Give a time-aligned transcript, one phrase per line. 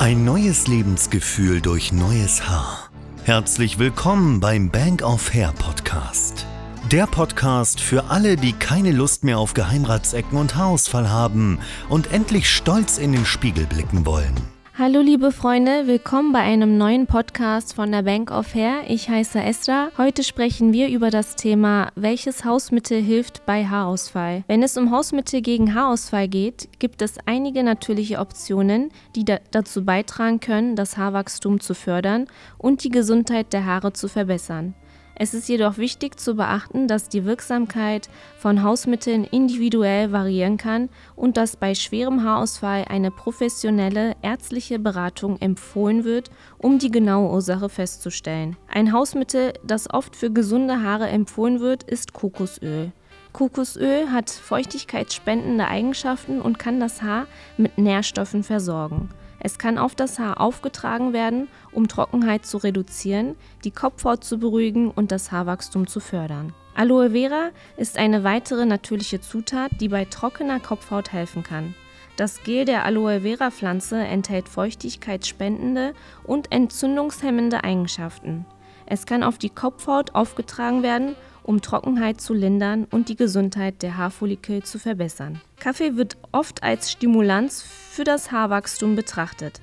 [0.00, 2.88] Ein neues Lebensgefühl durch neues Haar.
[3.24, 6.46] Herzlich willkommen beim Bank of Hair Podcast.
[6.90, 11.58] Der Podcast für alle, die keine Lust mehr auf Geheimratsecken und Haarausfall haben
[11.90, 14.32] und endlich stolz in den Spiegel blicken wollen.
[14.80, 18.84] Hallo liebe Freunde, willkommen bei einem neuen Podcast von der Bank of Hair.
[18.88, 19.90] Ich heiße Esra.
[19.98, 24.42] Heute sprechen wir über das Thema, welches Hausmittel hilft bei Haarausfall.
[24.46, 29.84] Wenn es um Hausmittel gegen Haarausfall geht, gibt es einige natürliche Optionen, die da dazu
[29.84, 32.24] beitragen können, das Haarwachstum zu fördern
[32.56, 34.74] und die Gesundheit der Haare zu verbessern.
[35.22, 41.36] Es ist jedoch wichtig zu beachten, dass die Wirksamkeit von Hausmitteln individuell variieren kann und
[41.36, 48.56] dass bei schwerem Haarausfall eine professionelle ärztliche Beratung empfohlen wird, um die genaue Ursache festzustellen.
[48.66, 52.90] Ein Hausmittel, das oft für gesunde Haare empfohlen wird, ist Kokosöl.
[53.34, 57.26] Kokosöl hat feuchtigkeitsspendende Eigenschaften und kann das Haar
[57.58, 59.10] mit Nährstoffen versorgen.
[59.40, 64.90] Es kann auf das Haar aufgetragen werden, um Trockenheit zu reduzieren, die Kopfhaut zu beruhigen
[64.90, 66.52] und das Haarwachstum zu fördern.
[66.74, 71.74] Aloe Vera ist eine weitere natürliche Zutat, die bei trockener Kopfhaut helfen kann.
[72.16, 78.44] Das Gel der Aloe Vera Pflanze enthält feuchtigkeitsspendende und entzündungshemmende Eigenschaften.
[78.84, 83.96] Es kann auf die Kopfhaut aufgetragen werden um Trockenheit zu lindern und die Gesundheit der
[83.96, 85.40] Haarfollikel zu verbessern.
[85.58, 89.60] Kaffee wird oft als Stimulanz für das Haarwachstum betrachtet.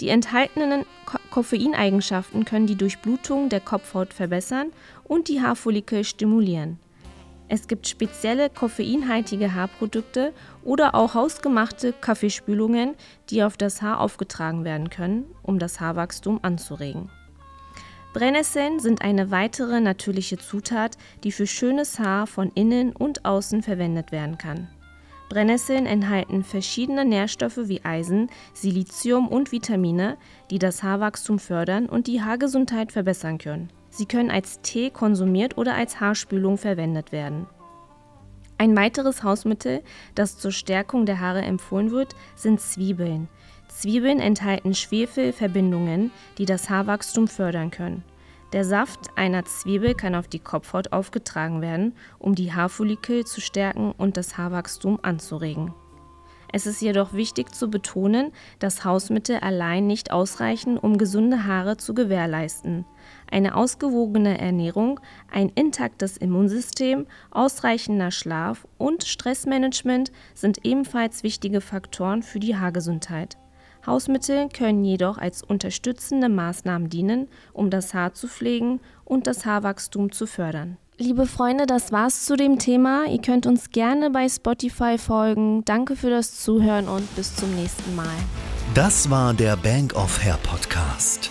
[0.00, 4.72] Die enthaltenen Ko Koffeineigenschaften können die Durchblutung der Kopfhaut verbessern
[5.04, 6.78] und die Haarfollikel stimulieren.
[7.48, 12.96] Es gibt spezielle koffeinhaltige Haarprodukte oder auch hausgemachte Kaffeespülungen,
[13.30, 17.10] die auf das Haar aufgetragen werden können, um das Haarwachstum anzuregen.
[18.12, 24.12] Brennnesseln sind eine weitere natürliche Zutat, die für schönes Haar von innen und außen verwendet
[24.12, 24.68] werden kann.
[25.30, 30.18] Brennnesseln enthalten verschiedene Nährstoffe wie Eisen, Silizium und Vitamine,
[30.50, 33.70] die das Haarwachstum fördern und die Haargesundheit verbessern können.
[33.90, 37.46] Sie können als Tee konsumiert oder als Haarspülung verwendet werden.
[38.58, 39.82] Ein weiteres Hausmittel,
[40.16, 43.28] das zur Stärkung der Haare empfohlen wird, sind Zwiebeln.
[43.68, 48.02] Zwiebeln enthalten Schwefelverbindungen, die das Haarwachstum fördern können.
[48.52, 53.92] Der Saft einer Zwiebel kann auf die Kopfhaut aufgetragen werden, um die Haarfollikel zu stärken
[53.92, 55.72] und das Haarwachstum anzuregen.
[56.52, 61.94] Es ist jedoch wichtig zu betonen, dass Hausmittel allein nicht ausreichen, um gesunde Haare zu
[61.94, 62.84] gewährleisten.
[63.30, 64.98] Eine ausgewogene Ernährung,
[65.30, 73.38] ein intaktes Immunsystem, ausreichender Schlaf und Stressmanagement sind ebenfalls wichtige Faktoren für die Haargesundheit.
[73.86, 80.12] Hausmittel können jedoch als unterstützende Maßnahmen dienen, um das Haar zu pflegen und das Haarwachstum
[80.12, 80.76] zu fördern.
[80.98, 83.06] Liebe Freunde, das war's zu dem Thema.
[83.06, 85.64] Ihr könnt uns gerne bei Spotify folgen.
[85.64, 88.04] Danke für das Zuhören und bis zum nächsten Mal.
[88.74, 91.30] Das war der Bank of Hair Podcast.